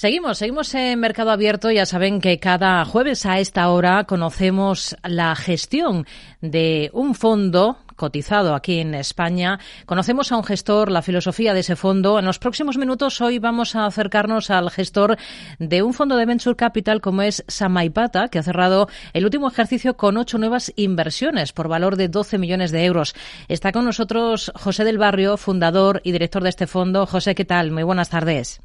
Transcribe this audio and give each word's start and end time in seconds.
Seguimos, 0.00 0.38
seguimos 0.38 0.74
en 0.74 0.98
Mercado 0.98 1.30
Abierto. 1.30 1.70
Ya 1.70 1.84
saben 1.84 2.22
que 2.22 2.38
cada 2.38 2.82
jueves 2.86 3.26
a 3.26 3.38
esta 3.38 3.68
hora 3.68 4.04
conocemos 4.04 4.96
la 5.02 5.36
gestión 5.36 6.06
de 6.40 6.88
un 6.94 7.14
fondo 7.14 7.76
cotizado 7.96 8.54
aquí 8.54 8.78
en 8.78 8.94
España. 8.94 9.58
Conocemos 9.84 10.32
a 10.32 10.38
un 10.38 10.44
gestor, 10.44 10.90
la 10.90 11.02
filosofía 11.02 11.52
de 11.52 11.60
ese 11.60 11.76
fondo. 11.76 12.18
En 12.18 12.24
los 12.24 12.38
próximos 12.38 12.78
minutos 12.78 13.20
hoy 13.20 13.38
vamos 13.38 13.76
a 13.76 13.84
acercarnos 13.84 14.48
al 14.48 14.70
gestor 14.70 15.18
de 15.58 15.82
un 15.82 15.92
fondo 15.92 16.16
de 16.16 16.24
Venture 16.24 16.56
Capital 16.56 17.02
como 17.02 17.20
es 17.20 17.44
Samaipata, 17.46 18.28
que 18.28 18.38
ha 18.38 18.42
cerrado 18.42 18.88
el 19.12 19.26
último 19.26 19.48
ejercicio 19.48 19.98
con 19.98 20.16
ocho 20.16 20.38
nuevas 20.38 20.72
inversiones 20.76 21.52
por 21.52 21.68
valor 21.68 21.96
de 21.96 22.08
12 22.08 22.38
millones 22.38 22.70
de 22.70 22.86
euros. 22.86 23.14
Está 23.48 23.70
con 23.70 23.84
nosotros 23.84 24.50
José 24.54 24.84
del 24.84 24.96
Barrio, 24.96 25.36
fundador 25.36 26.00
y 26.04 26.12
director 26.12 26.42
de 26.42 26.48
este 26.48 26.66
fondo. 26.66 27.04
José, 27.04 27.34
¿qué 27.34 27.44
tal? 27.44 27.70
Muy 27.70 27.82
buenas 27.82 28.08
tardes. 28.08 28.62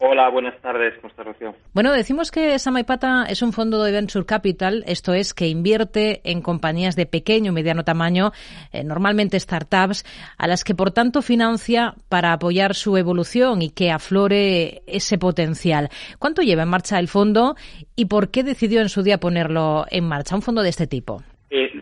Hola, 0.00 0.28
buenas 0.28 0.56
tardes. 0.60 0.94
¿Cómo 0.96 1.08
estás, 1.08 1.26
Rocío? 1.26 1.54
Bueno, 1.74 1.92
decimos 1.92 2.30
que 2.30 2.56
Samaipata 2.60 3.24
es 3.28 3.42
un 3.42 3.52
fondo 3.52 3.82
de 3.82 3.90
Venture 3.90 4.24
Capital, 4.24 4.84
esto 4.86 5.12
es, 5.12 5.34
que 5.34 5.48
invierte 5.48 6.20
en 6.22 6.40
compañías 6.40 6.94
de 6.94 7.04
pequeño 7.06 7.50
y 7.50 7.54
mediano 7.54 7.82
tamaño, 7.82 8.30
eh, 8.72 8.84
normalmente 8.84 9.40
startups, 9.40 10.04
a 10.38 10.46
las 10.46 10.62
que, 10.62 10.76
por 10.76 10.92
tanto, 10.92 11.20
financia 11.20 11.94
para 12.08 12.32
apoyar 12.32 12.74
su 12.74 12.96
evolución 12.96 13.60
y 13.60 13.70
que 13.70 13.90
aflore 13.90 14.82
ese 14.86 15.18
potencial. 15.18 15.88
¿Cuánto 16.20 16.42
lleva 16.42 16.62
en 16.62 16.68
marcha 16.68 17.00
el 17.00 17.08
fondo 17.08 17.56
y 17.96 18.04
por 18.04 18.30
qué 18.30 18.44
decidió 18.44 18.80
en 18.80 18.90
su 18.90 19.02
día 19.02 19.18
ponerlo 19.18 19.84
en 19.90 20.06
marcha, 20.06 20.36
un 20.36 20.42
fondo 20.42 20.62
de 20.62 20.68
este 20.68 20.86
tipo? 20.86 21.24
Eh, 21.50 21.72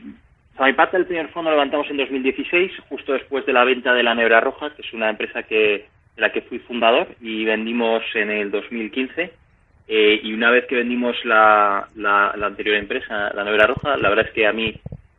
Samaipata, 0.57 0.97
el 0.97 1.05
primer 1.05 1.29
fondo, 1.33 1.51
lo 1.51 1.57
levantamos 1.57 1.87
en 1.91 1.99
2016, 1.99 2.73
justo 2.89 3.13
después 3.13 3.45
de 3.45 3.53
la 3.53 3.65
venta 3.65 3.93
de 3.93 4.03
la 4.03 4.15
Nebra 4.15 4.41
Roja, 4.41 4.75
que 4.75 4.81
es 4.81 4.93
una 4.95 5.11
empresa 5.11 5.43
que 5.43 5.95
de 6.17 6.23
la 6.23 6.33
que 6.33 6.43
fui 6.43 6.59
fundador 6.61 7.09
y 7.21 7.45
vendimos 7.45 8.03
en 8.15 8.31
el 8.31 8.51
2015. 8.51 9.33
Eh, 9.89 10.21
y 10.25 10.33
una 10.33 10.51
vez 10.51 10.67
que 10.67 10.75
vendimos 10.75 11.15
la, 11.25 11.89
la, 11.95 12.31
anterior 12.31 12.77
empresa, 12.77 13.33
la 13.33 13.45
Nevera 13.45 13.69
Roja, 13.69 13.97
la 13.97 14.09
verdad 14.09 14.27
es 14.27 14.33
que 14.33 14.47
a 14.47 14.53
mí 14.53 14.75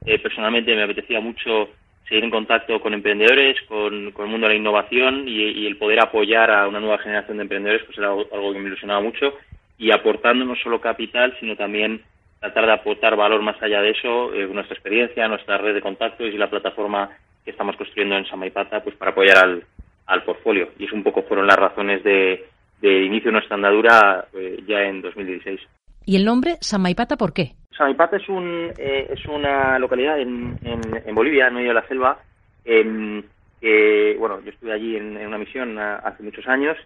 eh, 0.06 0.20
personalmente 0.20 0.76
me 0.76 0.84
apetecía 0.84 1.22
mucho 1.22 1.70
seguir 2.08 2.23
en 2.23 2.31
contacto 2.31 2.81
con 2.81 2.94
emprendedores, 2.94 3.62
con, 3.67 3.94
el 4.08 4.28
mundo 4.28 4.48
de 4.48 4.54
la 4.54 4.59
innovación 4.59 5.28
y, 5.28 5.66
el 5.67 5.78
poder 5.78 6.00
apoyar 6.00 6.52
a 6.52 6.67
una 6.67 6.80
nueva 6.80 6.98
generación 6.98 7.38
de 7.38 7.44
emprendedores, 7.44 7.84
pues 7.86 7.98
era 7.98 8.09
algo, 8.09 8.54
que 8.54 8.59
me 8.59 8.67
ilusionaba 8.67 9.02
mucho 9.02 9.34
y 9.78 9.92
aportando 9.92 10.44
no 10.44 10.56
solo 10.56 10.82
capital, 10.82 11.36
sino 11.39 11.56
también 11.56 12.02
tratar 12.39 12.66
de 12.66 12.73
aportar 12.73 13.16
valor 13.16 13.42
más 13.42 13.61
allá 13.61 13.82
de 13.82 13.92
eso, 13.92 14.34
eh, 14.34 14.48
nuestra 14.48 14.73
experiencia, 14.73 15.28
nuestra 15.28 15.58
red 15.58 15.76
de 15.76 15.82
contactos 15.82 16.28
y 16.28 16.38
la 16.38 16.50
plataforma 16.50 17.09
que 17.44 17.52
estamos 17.52 17.76
construyendo 17.76 18.17
en 18.17 18.26
Samaipata, 18.26 18.84
pues 18.84 18.95
para 18.95 19.11
apoyar 19.11 19.38
al, 19.38 19.64
al 20.08 20.23
portfolio. 20.23 20.69
Y 20.80 20.86
es 20.86 20.91
un 20.91 21.03
poco 21.03 21.23
fueron 21.23 21.47
las 21.47 21.58
razones 21.58 22.03
de, 22.03 22.45
de 22.81 23.03
inicio 23.03 23.30
de 23.30 23.33
nuestra 23.33 23.55
andadura 23.55 24.27
eh, 24.33 24.64
ya 24.67 24.81
en 24.83 25.02
2016. 25.02 25.59
¿Y 26.05 26.16
el 26.16 26.25
nombre 26.25 26.58
Samaipata 26.61 27.17
por 27.17 27.33
qué? 27.33 27.52
Samaipata 27.77 28.17
es, 28.17 28.27
un, 28.30 28.72
eh, 28.77 29.08
es 29.11 29.25
una 29.25 29.77
localidad 29.77 30.19
en, 30.19 30.58
en, 30.64 31.16
Bolivia, 31.16 31.47
en 31.47 31.55
medio 31.55 31.69
de 31.69 31.73
la 31.73 31.88
selva, 31.88 32.19
que, 32.64 34.16
bueno, 34.19 34.39
yo 34.41 34.49
estuve 34.49 34.73
allí 34.73 34.95
en, 34.95 35.17
una 35.17 35.38
misión 35.38 35.77
hace 35.77 36.23
muchos 36.23 36.47
años 36.47 36.77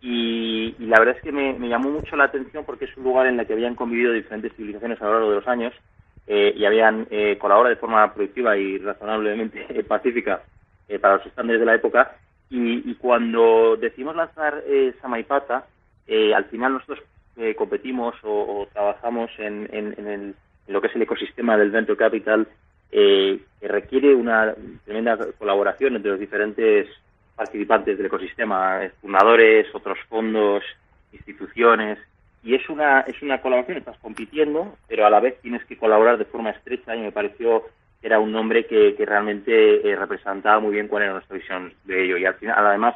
y, 0.00 0.74
la 0.78 0.98
verdad 0.98 1.16
es 1.16 1.22
que 1.22 1.32
me, 1.32 1.68
llamó 1.68 1.90
mucho 1.90 2.16
la 2.16 2.24
atención 2.24 2.64
porque 2.64 2.84
es 2.84 2.96
un 2.96 3.04
lugar 3.04 3.26
en 3.26 3.40
el 3.40 3.46
que 3.46 3.54
habían 3.54 3.74
convivido 3.74 4.12
diferentes 4.12 4.52
civilizaciones 4.54 5.00
a 5.00 5.04
lo 5.06 5.12
largo 5.12 5.30
de 5.30 5.36
los 5.36 5.48
años 5.48 5.72
eh, 6.26 6.52
y 6.56 6.64
habían 6.64 7.06
colaborado 7.38 7.74
de 7.74 7.80
forma 7.80 8.12
productiva 8.12 8.56
y 8.56 8.78
razonablemente 8.78 9.82
pacífica 9.88 10.42
para 11.00 11.16
los 11.16 11.26
estándares 11.26 11.60
de 11.60 11.66
la 11.66 11.74
época 11.74 12.16
y, 12.48 12.94
cuando 12.94 13.76
decidimos 13.76 14.16
lanzar 14.16 14.62
eh, 14.66 14.94
Samaipata, 15.00 15.66
eh, 16.06 16.32
al 16.34 16.44
final 16.44 16.74
nosotros 16.74 17.00
eh, 17.36 17.54
competimos 17.54 18.14
o, 18.22 18.68
trabajamos 18.72 19.30
en, 19.38 19.68
en, 19.72 20.34
lo 20.68 20.80
que 20.80 20.86
es 20.88 20.96
el 20.96 21.02
ecosistema 21.02 21.56
del 21.56 21.70
Venture 21.70 21.98
Capital, 21.98 22.46
que 22.90 23.40
requiere 23.60 24.14
una 24.14 24.54
tremenda 24.84 25.18
colaboración 25.38 25.96
entre 25.96 26.12
los 26.12 26.20
diferentes 26.20 26.88
participantes 27.34 27.96
del 27.96 28.06
ecosistema, 28.06 28.80
fundadores, 29.00 29.66
otros 29.74 29.98
fondos, 30.08 30.62
instituciones, 31.12 31.98
y 32.42 32.54
es 32.54 32.68
una 32.68 33.00
es 33.00 33.20
una 33.22 33.40
colaboración, 33.40 33.78
estás 33.78 33.98
compitiendo, 33.98 34.76
pero 34.88 35.04
a 35.04 35.10
la 35.10 35.20
vez 35.20 35.40
tienes 35.40 35.64
que 35.64 35.76
colaborar 35.76 36.16
de 36.16 36.24
forma 36.24 36.50
estrecha 36.50 36.94
y 36.94 37.00
me 37.00 37.12
pareció 37.12 37.64
era 38.06 38.20
un 38.20 38.30
nombre 38.30 38.66
que, 38.66 38.94
realmente 39.04 39.52
eh, 39.90 39.96
representaba 39.96 40.60
muy 40.60 40.74
bien 40.74 40.86
cuál 40.86 41.02
era 41.02 41.12
nuestra 41.14 41.36
visión 41.36 41.74
de 41.84 42.04
ello. 42.04 42.16
Y 42.16 42.24
al 42.24 42.34
final, 42.34 42.64
además, 42.64 42.94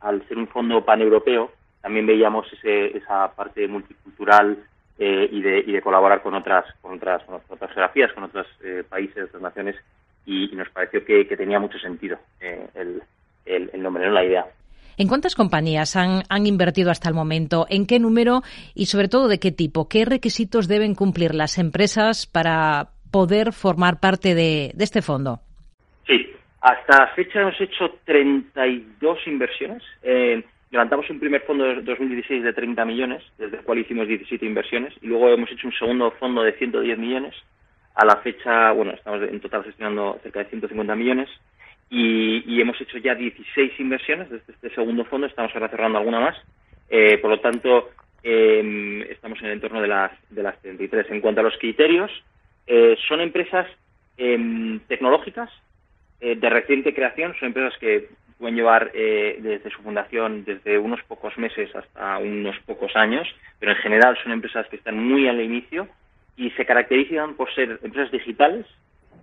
al 0.00 0.28
ser 0.28 0.36
un 0.36 0.46
fondo 0.46 0.84
paneuropeo, 0.84 1.50
también 1.80 2.06
veíamos 2.06 2.46
ese, 2.52 2.94
esa 2.98 3.32
parte 3.34 3.66
multicultural 3.66 4.58
eh, 4.98 5.26
y, 5.32 5.40
de, 5.40 5.64
y 5.66 5.72
de 5.72 5.80
colaborar 5.80 6.20
con 6.22 6.34
otras, 6.34 6.66
con 6.82 6.96
otras, 6.96 7.22
con 7.24 7.40
otras 7.48 7.70
geografías, 7.70 8.12
con 8.12 8.24
otros 8.24 8.46
eh, 8.62 8.84
países, 8.86 9.24
otras 9.24 9.42
naciones, 9.42 9.76
y, 10.26 10.48
nos 10.54 10.68
pareció 10.68 11.02
que, 11.02 11.24
tenía 11.24 11.58
mucho 11.58 11.78
sentido 11.78 12.18
el, 12.74 13.02
el, 13.46 13.82
nombre, 13.82 14.04
no 14.04 14.12
la 14.12 14.24
idea. 14.24 14.46
¿En 14.98 15.08
cuántas 15.08 15.34
compañías 15.34 15.96
han, 15.96 16.24
han, 16.28 16.46
invertido 16.46 16.90
hasta 16.90 17.08
el 17.08 17.14
momento? 17.14 17.66
¿En 17.70 17.86
qué 17.86 17.98
número? 17.98 18.42
Y 18.74 18.86
sobre 18.86 19.08
todo, 19.08 19.26
¿de 19.26 19.40
qué 19.40 19.50
tipo? 19.50 19.88
¿Qué 19.88 20.04
requisitos 20.04 20.68
deben 20.68 20.94
cumplir 20.94 21.34
las 21.34 21.58
empresas 21.58 22.26
para, 22.26 22.91
poder 23.12 23.52
formar 23.52 24.00
parte 24.00 24.34
de, 24.34 24.72
este 24.78 25.02
fondo. 25.02 25.40
Sí, 26.06 26.32
hasta 26.60 27.04
la 27.04 27.08
fecha 27.08 27.42
hemos 27.42 27.60
hecho 27.60 27.98
32 28.04 29.18
inversiones. 29.26 29.82
Eh, 30.02 30.42
levantamos 30.72 31.08
un 31.10 31.20
primer 31.20 31.42
fondo 31.42 31.64
de 31.64 31.82
2016 31.82 32.42
de 32.42 32.52
30 32.52 32.84
millones, 32.84 33.22
desde 33.38 33.58
el 33.58 33.62
cual 33.62 33.78
hicimos 33.78 34.08
17 34.08 34.44
inversiones, 34.44 34.94
y 35.02 35.06
luego 35.06 35.28
hemos 35.28 35.50
hecho 35.52 35.68
un 35.68 35.74
segundo 35.74 36.10
fondo 36.12 36.42
de 36.42 36.54
110 36.54 36.98
millones. 36.98 37.34
A 37.94 38.06
la 38.06 38.16
fecha, 38.16 38.72
bueno, 38.72 38.92
estamos 38.92 39.22
en 39.22 39.38
total 39.38 39.64
gestionando 39.64 40.18
cerca 40.22 40.40
de 40.40 40.46
150 40.46 40.96
millones 40.96 41.28
y, 41.90 42.58
hemos 42.58 42.80
hecho 42.80 42.96
ya 42.96 43.14
16 43.14 43.78
inversiones 43.78 44.30
desde 44.30 44.50
este 44.50 44.70
segundo 44.74 45.04
fondo, 45.04 45.26
estamos 45.26 45.52
ahora 45.54 45.68
cerrando 45.68 45.98
alguna 45.98 46.20
más. 46.20 46.36
Eh, 46.88 47.18
por 47.18 47.30
lo 47.30 47.40
tanto, 47.40 47.90
eh, 48.22 49.06
estamos 49.10 49.38
en 49.40 49.46
el 49.46 49.52
entorno 49.52 49.82
de 49.82 49.88
las, 49.88 50.12
de 50.30 50.42
las 50.42 50.58
33. 50.62 51.10
En 51.10 51.20
cuanto 51.20 51.40
a 51.42 51.44
los 51.44 51.58
criterios, 51.58 52.10
eh, 52.66 52.96
son 53.08 53.20
empresas 53.20 53.66
em, 54.16 54.78
tecnológicas 54.80 55.50
eh, 56.20 56.36
de 56.36 56.50
reciente 56.50 56.94
creación, 56.94 57.34
son 57.38 57.48
empresas 57.48 57.76
que 57.78 58.08
pueden 58.38 58.56
llevar 58.56 58.90
eh, 58.94 59.38
desde 59.40 59.70
su 59.70 59.82
fundación 59.82 60.44
desde 60.44 60.78
unos 60.78 61.02
pocos 61.04 61.36
meses 61.38 61.74
hasta 61.74 62.18
unos 62.18 62.58
pocos 62.60 62.94
años, 62.96 63.28
pero 63.58 63.72
en 63.72 63.78
general 63.78 64.16
son 64.22 64.32
empresas 64.32 64.66
que 64.68 64.76
están 64.76 64.98
muy 64.98 65.28
al 65.28 65.40
inicio 65.40 65.88
y 66.36 66.50
se 66.50 66.64
caracterizan 66.64 67.34
por 67.34 67.52
ser 67.54 67.78
empresas 67.82 68.10
digitales, 68.10 68.66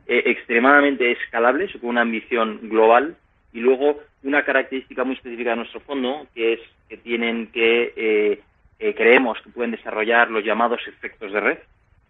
extremadamente 0.08 1.12
escalables, 1.12 1.72
con 1.80 1.92
una 1.92 2.02
ambición 2.02 2.60
global 2.64 3.16
y 3.54 3.60
luego 3.60 4.00
una 4.24 4.44
característica 4.44 5.04
muy 5.04 5.16
específica 5.16 5.52
de 5.52 5.58
nuestro 5.58 5.82
fondo, 5.82 6.26
que 6.34 6.54
es 6.54 6.60
que 6.88 6.98
tienen 6.98 7.48
que, 7.48 8.42
creemos 8.80 9.40
que 9.42 9.52
pueden 9.52 9.72
desarrollar 9.72 10.32
los 10.32 10.44
llamados 10.44 10.82
efectos 10.88 11.32
de 11.32 11.40
red, 11.40 11.58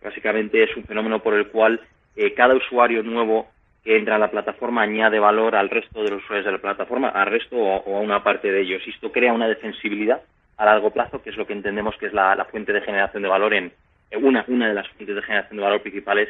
Básicamente 0.02 0.64
es 0.64 0.76
un 0.76 0.84
fenómeno 0.84 1.20
por 1.20 1.34
el 1.34 1.48
cual 1.48 1.82
eh, 2.16 2.34
cada 2.34 2.56
usuario 2.56 3.04
nuevo 3.04 3.48
que 3.84 3.98
entra 3.98 4.16
a 4.16 4.20
la 4.20 4.32
plataforma 4.32 4.82
añade 4.82 5.20
valor 5.20 5.56
al 5.56 5.70
resto 5.70 6.04
de 6.04 6.12
los 6.12 6.24
usuarios 6.24 6.46
de 6.46 6.52
la 6.52 6.58
plataforma, 6.58 7.10
al 7.10 7.28
resto 7.28 7.56
o, 7.56 7.98
a 7.98 8.02
una 8.02 8.24
parte 8.24 8.52
de 8.52 8.62
ellos. 8.62 8.82
Y 8.86 8.90
esto 8.92 9.12
crea 9.12 9.34
una 9.34 9.48
defensibilidad 9.48 10.22
a 10.58 10.66
largo 10.66 10.92
plazo, 10.92 11.22
que 11.22 11.30
es 11.30 11.38
lo 11.38 11.48
que 11.48 11.54
entendemos 11.54 11.96
que 11.98 12.08
es 12.08 12.14
la, 12.14 12.46
fuente 12.52 12.74
de 12.74 12.82
generación 12.82 13.24
de 13.24 13.30
valor 13.30 13.54
en 13.54 13.72
eh, 14.12 14.18
una, 14.18 14.44
una 14.48 14.68
de 14.68 14.74
las 14.74 14.88
fuentes 14.90 15.16
de 15.16 15.22
generación 15.22 15.58
de 15.58 15.64
valor 15.64 15.82
principales 15.82 16.30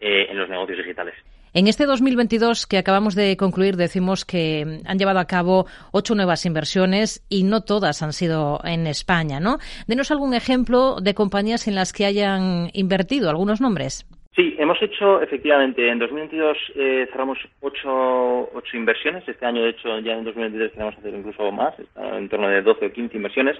eh, 0.00 0.26
en 0.30 0.38
los 0.38 0.48
negocios 0.48 0.78
digitales. 0.78 1.14
En 1.58 1.66
este 1.66 1.86
2022 1.86 2.68
que 2.68 2.78
acabamos 2.78 3.16
de 3.16 3.36
concluir, 3.36 3.74
decimos 3.74 4.24
que 4.24 4.78
han 4.86 4.96
llevado 4.96 5.18
a 5.18 5.24
cabo 5.24 5.66
ocho 5.90 6.14
nuevas 6.14 6.46
inversiones 6.46 7.26
y 7.28 7.42
no 7.42 7.62
todas 7.62 8.00
han 8.00 8.12
sido 8.12 8.60
en 8.62 8.86
España, 8.86 9.40
¿no? 9.40 9.58
Denos 9.88 10.12
algún 10.12 10.34
ejemplo 10.34 11.00
de 11.02 11.14
compañías 11.14 11.66
en 11.66 11.74
las 11.74 11.92
que 11.92 12.06
hayan 12.06 12.68
invertido, 12.74 13.28
algunos 13.28 13.60
nombres. 13.60 14.06
Sí, 14.36 14.54
hemos 14.56 14.80
hecho 14.80 15.20
efectivamente 15.20 15.90
en 15.90 15.98
2022 15.98 16.56
eh, 16.76 17.08
cerramos 17.10 17.38
ocho, 17.60 18.48
ocho 18.54 18.76
inversiones. 18.76 19.26
Este 19.26 19.44
año, 19.44 19.64
de 19.64 19.70
hecho, 19.70 19.98
ya 19.98 20.12
en 20.12 20.26
2023 20.26 20.72
tenemos 20.74 20.94
que 20.94 21.00
hacer 21.00 21.14
incluso 21.18 21.50
más, 21.50 21.74
en 21.96 22.28
torno 22.28 22.48
de 22.50 22.62
12 22.62 22.86
o 22.86 22.92
15 22.92 23.16
inversiones. 23.16 23.56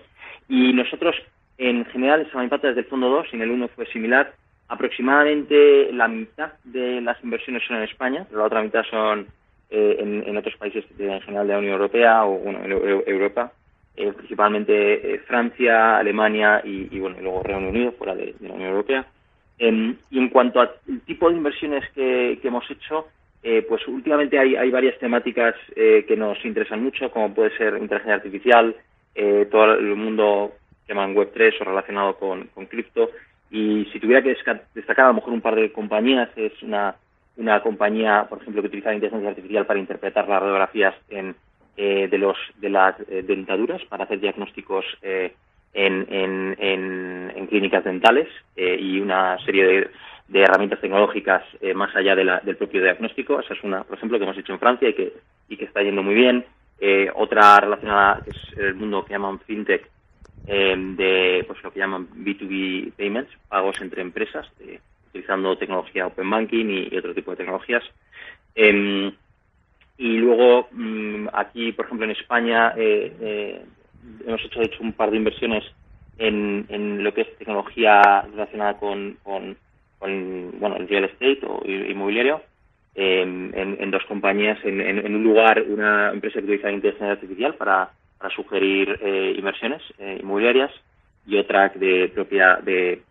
Y 0.49 0.73
nosotros, 0.73 1.17
en 1.59 1.85
general, 1.87 2.21
en 2.21 2.31
Samanimpata 2.31 2.69
desde 2.69 2.83
el 2.83 2.87
fondo 2.87 3.09
2 3.09 3.27
y 3.33 3.35
en 3.35 3.43
el 3.43 3.51
1 3.51 3.69
fue 3.75 3.87
similar, 3.87 4.35
Aproximadamente 4.69 5.91
la 5.93 6.09
mitad 6.09 6.53
de 6.65 7.01
las 7.01 7.23
inversiones 7.25 7.63
son 7.67 7.79
en 7.79 7.85
España, 7.85 8.27
pero 8.29 8.41
la 8.41 8.47
otra 8.47 8.63
mitad 8.63 8.83
son 8.91 9.27
eh, 9.71 9.97
en, 9.99 10.37
otros 10.37 10.57
países 10.57 10.85
en 10.99 11.21
general 11.23 11.47
de 11.47 11.53
la 11.55 11.59
Unión 11.59 11.73
Europea 11.75 12.25
o 12.27 12.39
bueno, 12.39 12.61
en 12.63 12.73
Europa, 13.07 13.51
eh, 13.97 14.13
principalmente 14.13 15.15
eh, 15.15 15.19
Francia, 15.21 15.97
Alemania 15.97 16.61
y, 16.65 16.99
bueno, 16.99 17.17
luego 17.21 17.43
Reino 17.43 17.69
Unido, 17.71 17.93
fuera 17.93 18.15
de, 18.15 18.35
la 18.41 18.53
Unión 18.53 18.71
Europea. 18.71 19.07
Em, 19.59 19.97
y 20.11 20.19
en 20.19 20.29
cuanto 20.29 20.61
al 20.61 20.71
tipo 21.07 21.31
de 21.31 21.37
inversiones 21.37 21.85
que, 21.95 22.39
hemos 22.43 22.71
hecho, 22.71 23.09
pues 23.67 23.89
últimamente 23.89 24.39
hay, 24.39 24.71
varias 24.71 24.99
temáticas 24.99 25.55
que 25.75 26.17
nos 26.17 26.45
interesan 26.45 26.83
mucho, 26.83 27.11
como 27.11 27.35
puede 27.35 27.57
ser 27.57 27.79
inteligencia 27.79 28.17
artificial, 28.17 28.77
todo 29.51 29.75
el 29.75 29.97
mundo 29.97 30.53
que 30.87 30.93
llaman 30.93 31.15
Web3 31.15 31.55
o 31.61 31.65
relacionado 31.65 32.17
con 32.17 32.67
cripto. 32.69 33.11
Y 33.51 33.87
si 33.93 34.01
tuviera 34.01 34.23
que 34.23 34.37
destacar 34.75 35.07
a 35.07 35.09
lo 35.09 35.15
mejor 35.15 35.33
un 35.33 35.41
par 35.41 35.55
de 35.55 35.73
compañías, 35.73 36.29
es 36.37 36.63
una, 36.63 36.95
una 37.37 37.63
compañía, 37.63 38.27
por 38.29 38.41
ejemplo, 38.41 38.63
que 38.63 38.69
utiliza 38.69 38.93
inteligencia 38.93 39.31
artificial 39.31 39.65
para 39.65 39.79
interpretar 39.79 40.29
las 40.29 40.41
radiografías 40.41 40.95
en, 41.09 41.35
eh, 41.81 42.09
de, 42.11 42.19
los, 42.19 42.37
de 42.57 42.71
las 42.71 42.97
eh, 43.09 43.23
dentaduras, 43.23 43.81
para 43.85 44.03
hacer 44.03 44.19
diagnósticos 44.19 44.85
eh, 45.01 45.33
en, 45.73 46.07
en, 46.11 46.57
en, 46.59 47.47
clínicas 47.47 47.85
dentales 47.85 48.27
y 48.57 49.01
una 49.01 49.39
serie 49.45 49.65
de, 49.65 49.91
de 50.27 50.43
herramientas 50.43 50.81
tecnológicas 50.81 51.45
más 51.75 51.95
allá 51.95 52.17
de 52.17 52.25
la, 52.25 52.41
del 52.41 52.57
propio 52.57 52.83
diagnóstico. 52.83 53.39
Esa 53.39 53.55
es 53.55 53.63
una, 53.63 53.85
por 53.85 53.97
ejemplo, 53.97 54.19
que 54.19 54.25
hemos 54.25 54.37
hecho 54.37 54.53
en 54.53 54.59
Francia 54.59 54.89
y 54.89 54.95
que, 54.95 55.13
y 55.49 55.57
que 55.57 55.67
está 55.67 55.83
yendo 55.83 56.03
muy 56.03 56.15
bien. 56.15 56.45
otra 57.15 57.61
relacionada, 57.61 58.23
que 58.25 58.31
es 58.31 58.59
el 58.59 58.75
mundo 58.75 59.05
que 59.05 59.13
llaman 59.13 59.39
FinTech, 59.41 59.89
Em, 60.47 60.97
de 60.97 61.45
pues 61.47 61.63
lo 61.63 61.71
que 61.71 61.81
llaman 61.81 62.09
B2B 62.09 62.93
payments, 62.97 63.31
pagos 63.49 63.81
entre 63.83 64.01
empresas, 64.01 64.51
utilizando 65.09 65.59
tecnología 65.59 66.07
Open 66.07 66.31
Banking 66.31 66.89
y, 66.91 66.97
otro 66.97 67.15
tipo 67.15 67.33
de 67.33 67.37
tecnologías. 67.39 67.85
Em, 68.55 69.13
y 69.99 70.17
luego 70.17 70.69
mm, 70.71 71.29
aquí, 71.35 71.73
por 71.73 71.85
ejemplo, 71.85 72.07
en 72.07 72.13
España 72.13 72.73
eh, 72.77 73.13
eh, 73.21 73.63
hemos 74.27 74.43
hecho, 74.45 74.63
hecho 74.63 74.83
un 74.83 74.95
par 74.95 75.11
de 75.11 75.19
inversiones 75.19 75.65
en, 76.17 76.65
en 76.71 77.05
lo 77.05 77.13
que 77.13 77.23
es 77.23 77.37
tecnología 77.37 78.23
relacionada 78.23 78.79
con, 78.79 79.19
con, 79.23 79.57
bueno, 80.01 80.77
el 80.77 80.89
real 80.89 81.05
estate 81.05 81.41
o 81.47 81.63
inmobiliario. 81.67 82.43
Em, 82.95 83.53
en, 83.55 83.91
dos 83.93 84.05
compañías, 84.07 84.59
en, 84.65 84.81
en, 84.81 85.15
un 85.15 85.23
lugar, 85.23 85.63
una 85.69 86.11
empresa 86.11 86.41
que 86.41 86.47
utiliza 86.47 86.73
inteligencia 86.73 87.13
artificial 87.13 87.55
para 87.55 87.91
para 88.19 88.35
sugerir 88.35 88.99
eh, 89.01 89.35
inversiones 89.37 89.83
eh, 89.99 90.19
inmobiliarias 90.21 90.73
y 91.27 91.39
otra 91.39 91.69
de 91.69 92.11
propiedad 92.15 92.61
de 92.61 93.03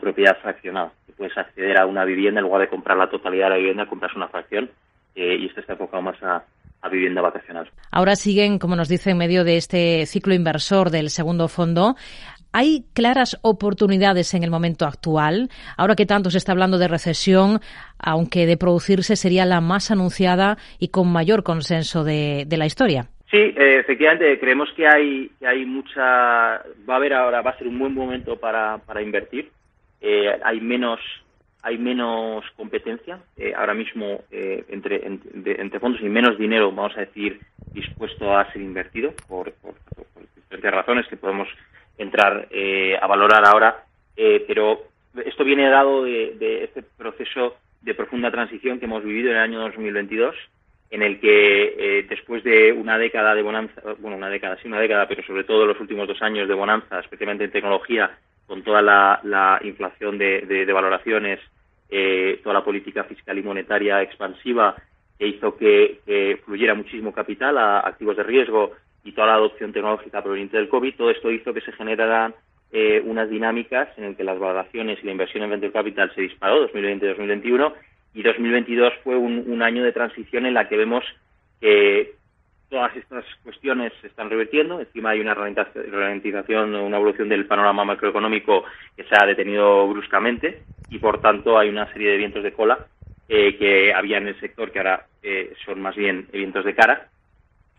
propiedad 0.00 0.36
fraccionada. 0.40 0.92
Que 1.06 1.12
puedes 1.12 1.36
acceder 1.36 1.78
a 1.78 1.86
una 1.86 2.04
vivienda 2.04 2.40
en 2.40 2.46
lugar 2.46 2.60
de 2.60 2.68
comprar 2.68 2.96
la 2.96 3.10
totalidad 3.10 3.46
de 3.46 3.50
la 3.50 3.56
vivienda, 3.56 3.86
compras 3.86 4.14
una 4.14 4.28
fracción 4.28 4.70
eh, 5.14 5.36
y 5.40 5.46
esto 5.46 5.60
está 5.60 5.72
enfocado 5.72 6.02
más 6.02 6.22
a, 6.22 6.44
vivienda 6.90 7.22
vacacional. 7.22 7.70
Ahora 7.90 8.14
siguen, 8.14 8.58
como 8.58 8.76
nos 8.76 8.90
dice, 8.90 9.12
en 9.12 9.16
medio 9.16 9.42
de 9.42 9.56
este 9.56 10.04
ciclo 10.04 10.34
inversor 10.34 10.90
del 10.90 11.08
segundo 11.08 11.48
fondo. 11.48 11.96
¿Hay 12.52 12.84
claras 12.92 13.38
oportunidades 13.40 14.34
en 14.34 14.44
el 14.44 14.50
momento 14.50 14.84
actual? 14.84 15.48
Ahora 15.78 15.96
que 15.96 16.04
tanto 16.04 16.30
se 16.30 16.36
está 16.36 16.52
hablando 16.52 16.76
de 16.76 16.86
recesión, 16.86 17.60
aunque 17.98 18.44
de 18.44 18.58
producirse 18.58 19.16
sería 19.16 19.46
la 19.46 19.62
más 19.62 19.90
anunciada 19.90 20.58
y 20.78 20.88
con 20.88 21.10
mayor 21.10 21.42
consenso 21.42 22.04
de 22.04 22.46
la 22.50 22.66
historia. 22.66 23.08
Sí, 23.34 23.52
eh, 23.56 23.78
efectivamente, 23.80 24.38
creemos 24.38 24.72
que 24.76 24.86
hay, 24.86 25.28
que 25.40 25.44
hay 25.48 25.66
mucha, 25.66 26.62
va 26.88 26.94
a 26.94 26.94
haber 26.94 27.14
ahora, 27.14 27.42
va 27.42 27.50
a 27.50 27.58
ser 27.58 27.66
un 27.66 27.80
buen 27.80 27.92
momento 27.92 28.36
para, 28.36 28.78
para 28.86 29.02
invertir. 29.02 29.50
Eh, 30.00 30.38
hay 30.44 30.60
menos 30.60 31.00
hay 31.60 31.76
menos 31.76 32.44
competencia 32.56 33.18
eh, 33.36 33.52
ahora 33.56 33.74
mismo 33.74 34.22
entre, 34.30 35.04
entre 35.04 35.80
fondos 35.80 36.00
y 36.00 36.08
menos 36.10 36.38
dinero, 36.38 36.70
vamos 36.70 36.96
a 36.96 37.00
decir, 37.00 37.40
dispuesto 37.72 38.36
a 38.36 38.52
ser 38.52 38.62
invertido 38.62 39.12
por, 39.26 39.50
por, 39.54 39.74
diferentes 40.36 40.70
razones 40.70 41.08
que 41.08 41.16
podemos 41.16 41.48
entrar 41.98 42.46
a 43.00 43.06
valorar 43.08 43.44
ahora. 43.46 43.82
pero 44.46 44.84
esto 45.24 45.42
viene 45.42 45.70
dado 45.70 46.04
de, 46.04 46.36
de 46.38 46.64
este 46.64 46.82
proceso 46.82 47.56
de 47.80 47.94
profunda 47.94 48.30
transición 48.30 48.78
que 48.78 48.84
hemos 48.84 49.02
vivido 49.02 49.30
en 49.30 49.38
el 49.38 49.42
año 49.42 49.60
2022 49.60 50.36
en 50.90 51.02
el 51.02 51.20
que 51.20 51.74
eh, 51.78 52.06
después 52.08 52.44
de 52.44 52.72
una 52.72 52.98
década 52.98 53.34
de 53.34 53.42
bonanza, 53.42 53.80
bueno, 53.98 54.16
una 54.16 54.28
década, 54.28 54.56
sí, 54.60 54.68
una 54.68 54.80
década, 54.80 55.08
pero 55.08 55.22
sobre 55.24 55.44
todo 55.44 55.66
los 55.66 55.80
últimos 55.80 56.06
dos 56.06 56.20
años 56.22 56.48
de 56.48 56.54
bonanza, 56.54 57.00
especialmente 57.00 57.44
en 57.44 57.50
tecnología, 57.50 58.16
con 58.46 58.62
toda 58.62 58.82
la, 58.82 59.60
inflación 59.64 60.18
de, 60.18 60.70
valoraciones, 60.72 61.40
eh, 61.90 62.40
toda 62.42 62.54
la 62.54 62.64
política 62.64 63.04
fiscal 63.04 63.38
y 63.38 63.42
monetaria 63.42 64.02
expansiva 64.02 64.76
que 65.18 65.26
hizo 65.26 65.56
que, 65.56 66.40
fluyera 66.44 66.74
muchísimo 66.74 67.12
capital 67.12 67.58
a 67.58 67.80
activos 67.80 68.16
de 68.16 68.22
riesgo 68.22 68.72
y 69.04 69.12
toda 69.12 69.28
la 69.28 69.34
adopción 69.34 69.72
tecnológica 69.72 70.22
proveniente 70.22 70.56
del 70.56 70.68
COVID, 70.68 70.96
todo 70.96 71.10
esto 71.10 71.30
hizo 71.30 71.52
que 71.52 71.60
se 71.60 71.72
generaran 71.72 72.34
eh, 72.72 73.00
unas 73.04 73.30
dinámicas 73.30 73.88
en 73.96 74.04
las 74.04 74.16
que 74.16 74.24
las 74.24 74.38
valoraciones 74.38 74.98
y 75.00 75.06
la 75.06 75.12
inversión 75.12 75.44
en 75.44 75.50
venture 75.50 75.72
capital 75.72 76.12
se 76.14 76.22
disparó 76.22 76.68
2020-2021 76.72 77.72
y 78.14 78.22
2022 78.22 78.92
fue 79.02 79.16
un, 79.16 79.60
año 79.62 79.82
de 79.82 79.92
transición 79.92 80.46
en 80.46 80.54
la 80.54 80.68
que 80.68 80.76
vemos 80.76 81.04
que 81.60 82.14
todas 82.70 82.94
estas 82.96 83.24
cuestiones 83.42 83.92
se 84.00 84.06
están 84.06 84.30
revirtiendo. 84.30 84.80
Encima 84.80 85.10
hay 85.10 85.20
una 85.20 85.34
ralentización, 85.34 86.74
una 86.74 86.96
evolución 86.96 87.28
del 87.28 87.46
panorama 87.46 87.84
macroeconómico 87.84 88.64
que 88.96 89.04
se 89.04 89.16
ha 89.16 89.26
detenido 89.26 89.88
bruscamente 89.88 90.62
y, 90.90 90.98
por 90.98 91.20
tanto, 91.20 91.58
hay 91.58 91.68
una 91.68 91.92
serie 91.92 92.12
de 92.12 92.18
vientos 92.18 92.44
de 92.44 92.52
cola 92.52 92.86
eh, 93.28 93.56
que 93.56 93.92
había 93.92 94.18
en 94.18 94.28
el 94.28 94.38
sector 94.38 94.70
que 94.70 94.78
ahora 94.78 95.06
eh, 95.22 95.52
son 95.64 95.80
más 95.80 95.96
bien 95.96 96.28
vientos 96.32 96.64
de 96.64 96.74
cara 96.74 97.08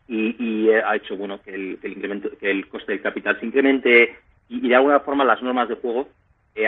y, 0.08 0.70
eh, 0.70 0.82
ha 0.86 0.96
hecho 0.96 1.16
bueno 1.16 1.42
que 1.42 1.54
el, 1.54 1.80
incremento, 1.84 2.30
que 2.38 2.52
el 2.52 2.68
coste 2.68 2.92
del 2.92 3.02
capital 3.02 3.40
se 3.40 3.46
incremente 3.46 4.18
y, 4.50 4.68
de 4.68 4.76
alguna 4.76 5.00
forma 5.00 5.24
las 5.24 5.42
normas 5.42 5.70
de 5.70 5.76
juego 5.76 6.10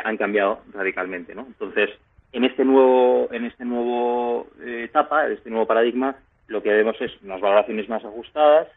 han 0.04 0.18
cambiado 0.18 0.62
radicalmente. 0.74 1.34
¿no? 1.34 1.48
Entonces, 1.48 1.90
en 2.32 2.44
este 2.44 2.66
nuevo, 2.66 3.30
en 3.32 3.46
este 3.46 3.66
nuevo 3.66 4.48
eh, 4.62 4.84
etapa, 4.86 5.26
en 5.26 5.34
este 5.34 5.50
nuevo 5.50 5.66
paradigma, 5.66 6.16
lo 6.48 6.62
que 6.62 6.70
vemos 6.70 6.96
es 7.00 7.12
unas 7.24 7.42
valoraciones 7.42 7.88
más 7.90 8.04
ajustadas, 8.04 8.68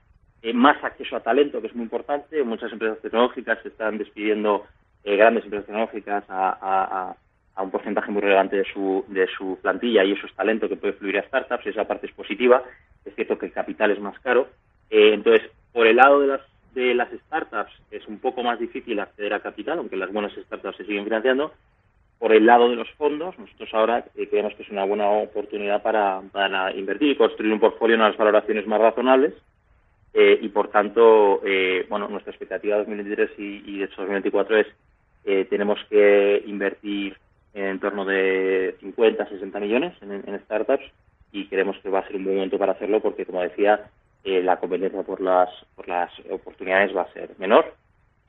eh, 0.43 0.52
más 0.52 0.82
acceso 0.82 1.17
a 1.17 1.20
talento, 1.20 1.61
que 1.61 1.67
es 1.69 1.75
muy 1.75 1.85
importante. 1.85 2.43
Muchas 2.43 2.73
empresas 2.73 3.00
tecnológicas 3.00 3.58
se 3.62 3.69
están 3.69 3.99
despidiendo, 3.99 4.67
eh, 5.05 5.17
grandes 5.17 5.44
empresas 5.44 5.67
tecnológicas, 5.67 6.25
a, 6.29 7.14
un 7.58 7.70
porcentaje 7.70 8.11
muy 8.11 8.23
relevante 8.23 8.56
de 8.56 8.64
su, 8.73 9.05
de 9.08 9.26
su 9.37 9.58
plantilla 9.61 10.03
y 10.03 10.12
eso 10.12 10.26
es 10.26 10.35
talento 10.35 10.67
que 10.67 10.76
puede 10.76 10.94
fluir 10.94 11.19
a 11.19 11.26
startups. 11.26 11.67
Esa 11.67 11.87
parte 11.87 12.06
es 12.06 12.12
positiva. 12.14 12.62
Es 13.05 13.14
cierto 13.14 13.37
que 13.37 13.46
el 13.46 13.53
capital 13.53 13.91
es 13.91 14.00
más 14.00 14.19
caro. 14.20 14.49
entonces, 14.88 15.50
por 15.70 15.87
el 15.87 15.96
lado 15.96 16.20
de 16.20 16.26
las, 16.29 16.41
de 16.73 16.94
las 16.94 17.11
startups 17.11 17.73
es 17.91 18.08
un 18.08 18.19
poco 18.19 18.43
más 18.43 18.58
difícil 18.58 18.99
acceder 18.99 19.35
a 19.35 19.41
capital, 19.41 19.76
aunque 19.79 19.96
las 19.96 20.11
buenas 20.11 20.32
startups 20.32 20.79
se 20.79 20.87
siguen 20.87 21.05
financiando 21.05 21.53
por 22.20 22.34
el 22.34 22.44
lado 22.44 22.69
de 22.69 22.76
los 22.76 22.90
fondos, 22.93 23.37
nosotros 23.38 23.70
ahora 23.72 24.05
eh, 24.14 24.28
creemos 24.28 24.55
que 24.55 24.62
es 24.62 24.69
una 24.69 24.84
buena 24.84 25.08
oportunidad 25.08 25.82
para, 25.82 26.20
invertir 26.76 27.12
y 27.12 27.17
construir 27.17 27.50
un 27.50 27.58
portfolio 27.58 27.94
en 27.94 28.02
unas 28.02 28.17
valoraciones 28.19 28.67
más 28.67 28.78
razonables 28.78 29.32
eh, 30.12 30.38
y, 30.43 30.50
por 30.50 30.69
tanto, 30.69 31.40
eh, 31.46 31.87
bueno, 31.88 32.08
nuestra 32.08 32.31
expectativa 32.31 32.76
de 32.76 32.84
2023 32.84 33.31
y, 33.38 33.62
y 33.64 33.78
de 33.78 33.84
hecho 33.87 34.02
2024 34.02 34.58
es 34.58 34.67
tenemos 35.49 35.78
que 35.88 36.43
invertir 36.46 37.17
en 37.55 37.79
torno 37.79 38.05
de 38.05 38.74
50, 38.81 39.29
60 39.29 39.60
millones 39.60 39.94
en, 40.00 40.41
startups 40.44 40.84
y 41.31 41.46
creemos 41.46 41.77
que 41.82 41.91
va 41.91 42.00
a 42.00 42.06
ser 42.06 42.17
un 42.17 42.24
buen 42.24 42.36
momento 42.36 42.58
para 42.58 42.72
hacerlo 42.72 43.00
porque, 43.00 43.27
como 43.27 43.43
decía, 43.43 43.91
la 44.24 44.56
competencia 44.58 45.03
por 45.03 45.20
las, 45.20 45.50
por 45.77 45.86
las 45.89 46.10
oportunidades 46.31 46.96
va 46.96 47.03
a 47.03 47.12
ser 47.12 47.31
menor 47.39 47.74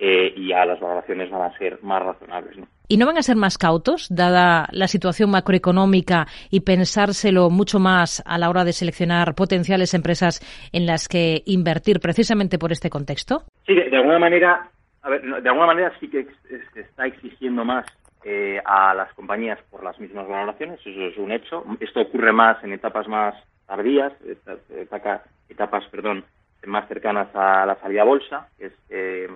y 0.01 0.47
ya 0.47 0.65
las 0.65 0.79
valoraciones 0.79 1.29
van 1.29 1.43
a 1.43 1.57
ser 1.57 1.77
más 1.83 2.01
razonables. 2.01 2.57
¿no? 2.57 2.67
¿Y 2.87 2.97
no 2.97 3.05
van 3.05 3.17
a 3.17 3.21
ser 3.21 3.37
más 3.37 3.57
cautos, 3.57 4.07
dada 4.09 4.67
la 4.71 4.87
situación 4.87 5.31
macroeconómica, 5.31 6.27
y 6.49 6.59
pensárselo 6.59 7.49
mucho 7.49 7.79
más 7.79 8.21
a 8.25 8.37
la 8.37 8.49
hora 8.49 8.65
de 8.65 8.73
seleccionar 8.73 9.33
potenciales 9.35 9.93
empresas 9.93 10.41
en 10.73 10.85
las 10.85 11.07
que 11.07 11.41
invertir 11.45 11.99
precisamente 11.99 12.57
por 12.57 12.71
este 12.71 12.89
contexto? 12.89 13.43
Sí, 13.65 13.75
de, 13.75 13.95
alguna 13.95 14.19
manera, 14.19 14.69
de 15.05 15.49
alguna 15.49 15.67
manera 15.67 15.93
sí 15.99 16.09
que 16.09 16.27
se 16.73 16.81
está 16.81 17.05
exigiendo 17.05 17.63
más 17.63 17.85
eh, 18.25 18.59
a 18.65 18.93
las 18.93 19.13
compañías 19.13 19.59
por 19.69 19.83
las 19.83 19.97
mismas 19.99 20.27
valoraciones, 20.27 20.79
eso 20.85 21.01
es 21.05 21.17
un 21.17 21.31
hecho. 21.31 21.63
Esto 21.79 22.01
ocurre 22.01 22.33
más 22.33 22.61
en 22.63 22.73
etapas 22.73 23.07
más 23.07 23.35
tardías, 23.67 24.11
etapas, 25.47 25.85
perdón, 25.89 26.25
más 26.67 26.87
cercanas 26.87 27.33
a 27.35 27.65
la 27.65 27.75
salida 27.79 28.03
bolsa, 28.03 28.47
que 28.57 28.67
es 28.67 28.73
eh, 28.89 29.27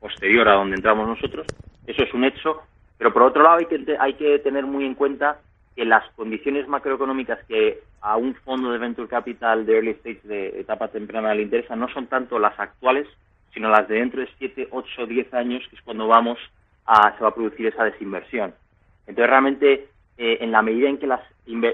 posterior 0.00 0.48
a 0.48 0.54
donde 0.54 0.76
entramos 0.76 1.06
nosotros. 1.06 1.46
Eso 1.86 2.02
es 2.02 2.14
un 2.14 2.24
hecho. 2.24 2.62
Pero 2.98 3.12
por 3.12 3.22
otro 3.22 3.42
lado 3.42 3.56
hay 3.56 3.66
que, 3.66 3.96
hay 3.98 4.14
que 4.14 4.38
tener 4.38 4.64
muy 4.64 4.84
en 4.84 4.94
cuenta 4.94 5.38
que 5.74 5.84
las 5.84 6.08
condiciones 6.12 6.68
macroeconómicas 6.68 7.44
que 7.46 7.80
a 8.00 8.16
un 8.16 8.34
fondo 8.36 8.70
de 8.70 8.78
venture 8.78 9.08
capital 9.08 9.66
de 9.66 9.74
early 9.74 9.90
stage 9.90 10.20
de 10.24 10.60
etapa 10.60 10.88
temprana 10.88 11.34
le 11.34 11.42
interesan 11.42 11.80
no 11.80 11.88
son 11.88 12.06
tanto 12.06 12.38
las 12.38 12.58
actuales, 12.58 13.08
sino 13.52 13.68
las 13.70 13.88
de 13.88 13.96
dentro 13.96 14.20
de 14.20 14.28
7, 14.38 14.68
8, 14.70 15.06
10 15.06 15.34
años, 15.34 15.62
que 15.68 15.76
es 15.76 15.82
cuando 15.82 16.06
vamos 16.06 16.38
a, 16.86 17.16
se 17.16 17.22
va 17.22 17.30
a 17.30 17.34
producir 17.34 17.66
esa 17.66 17.84
desinversión. 17.84 18.54
Entonces, 19.06 19.30
realmente, 19.30 19.88
eh, 20.18 20.38
en 20.40 20.52
la 20.52 20.62
medida 20.62 20.88
en 20.88 20.98
que 20.98 21.06
las, 21.06 21.20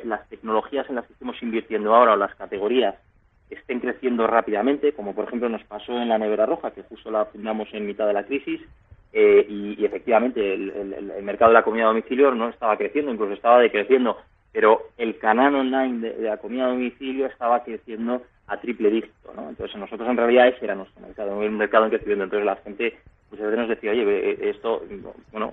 las 0.05 0.29
tecnologías 0.29 0.89
en 0.89 0.97
las 0.97 1.07
que 1.07 1.13
estamos 1.13 1.43
invirtiendo 1.43 1.95
ahora 1.95 2.13
o 2.15 2.17
las 2.17 2.35
categorías 2.35 2.95
estén 3.51 3.81
creciendo 3.81 4.27
rápidamente, 4.27 4.93
como 4.93 5.15
por 5.15 5.27
ejemplo 5.27 5.49
nos 5.49 5.65
pasó 5.65 5.93
en 5.93 6.09
la 6.09 6.19
nevera 6.19 6.47
roja, 6.47 6.71
que 6.71 6.83
justo 6.83 7.11
la 7.11 7.25
fundamos 7.27 7.69
en 7.73 7.87
mitad 7.87 8.07
de 8.07 8.13
la 8.13 8.25
crisis, 8.25 8.61
eh, 9.13 9.45
y, 9.49 9.85
efectivamente 9.85 10.55
el, 10.55 11.23
mercado 11.23 11.51
de 11.51 11.55
la 11.55 11.65
comida 11.65 11.85
a 11.85 11.89
domicilio 11.89 12.33
no 12.33 12.49
estaba 12.49 12.77
creciendo, 12.77 13.13
incluso 13.13 13.33
estaba 13.33 13.59
decreciendo, 13.59 14.17
pero 14.53 14.83
el 14.99 15.19
canal 15.19 15.55
online 15.55 16.09
de, 16.09 16.23
la 16.23 16.37
comida 16.37 16.67
a 16.67 16.69
domicilio 16.69 17.27
estaba 17.27 17.63
creciendo 17.65 18.23
a 18.47 18.57
triple 18.61 18.91
dígito, 18.91 19.33
¿no? 19.35 19.49
Entonces 19.49 19.77
nosotros 19.77 20.09
en 20.09 20.17
realidad 20.17 20.49
ese 20.49 20.65
era 20.65 20.75
nuestro 20.75 21.01
mercado, 21.03 21.37
un 21.37 21.57
mercado 21.57 21.85
en 21.85 21.91
crecimiento, 21.91 22.25
entonces 22.25 22.47
la 22.47 22.57
gente 22.57 22.99
muchas 23.31 23.47
veces 23.47 23.59
nos 23.59 23.69
decía, 23.69 23.91
oye, 23.91 24.51
esto, 24.51 24.83
bueno, 25.33 25.53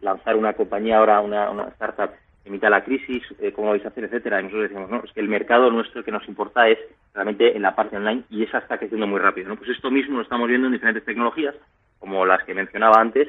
lanzar 0.00 0.36
una 0.36 0.52
compañía 0.54 0.98
ahora, 0.98 1.20
una 1.20 1.68
startup 1.68 2.10
en 2.44 2.60
de 2.60 2.70
la 2.70 2.84
crisis, 2.84 3.22
eh, 3.40 3.52
cómo 3.52 3.70
vais 3.70 3.84
a 3.84 3.88
hacer, 3.88 4.04
etcétera. 4.04 4.40
Y 4.40 4.44
nosotros 4.44 4.68
decimos, 4.68 4.90
no, 4.90 5.02
es 5.02 5.12
que 5.12 5.20
el 5.20 5.28
mercado 5.28 5.70
nuestro 5.70 6.04
que 6.04 6.12
nos 6.12 6.28
importa 6.28 6.68
es 6.68 6.78
realmente 7.14 7.56
en 7.56 7.62
la 7.62 7.74
parte 7.74 7.96
online 7.96 8.24
y 8.28 8.42
esa 8.42 8.58
está 8.58 8.78
creciendo 8.78 9.06
muy 9.06 9.18
rápido. 9.18 9.48
¿no? 9.48 9.56
Pues 9.56 9.70
esto 9.70 9.90
mismo 9.90 10.16
lo 10.16 10.22
estamos 10.22 10.48
viendo 10.48 10.66
en 10.66 10.74
diferentes 10.74 11.04
tecnologías, 11.04 11.54
como 11.98 12.26
las 12.26 12.44
que 12.44 12.54
mencionaba 12.54 13.00
antes, 13.00 13.28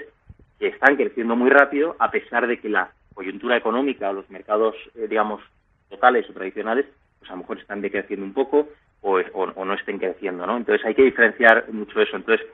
que 0.60 0.67
están 0.67 0.98
creciendo 0.98 1.36
muy 1.36 1.50
rápido 1.50 1.95
a 2.00 2.12
pesar 2.12 2.45
de 2.48 2.60
que 2.60 2.69
la 2.69 2.91
coyuntura 3.13 3.55
económica 3.55 4.10
o 4.10 4.13
los 4.13 4.29
mercados, 4.29 4.75
eh, 4.95 5.07
digamos, 5.07 5.41
totales 5.89 6.29
o 6.29 6.34
tradicionales, 6.34 6.86
pues 7.19 7.31
a 7.31 7.34
lo 7.36 7.39
mejor 7.39 7.60
están 7.60 7.81
decreciendo 7.81 8.25
un 8.25 8.34
poco 8.34 8.67
o, 9.01 9.19
o, 9.34 9.65
no 9.65 9.74
estén 9.75 10.00
creciendo, 10.00 10.45
¿no? 10.45 10.57
Entonces 10.57 10.86
hay 10.86 10.95
que 10.95 11.03
diferenciar 11.03 11.72
mucho 11.72 12.01
eso. 12.01 12.17
Entonces, 12.17 12.45